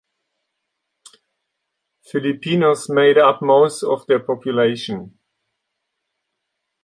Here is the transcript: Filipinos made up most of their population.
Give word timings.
Filipinos 2.03 2.89
made 2.89 3.19
up 3.19 3.39
most 3.39 3.83
of 3.83 4.03
their 4.07 4.17
population. 4.17 5.19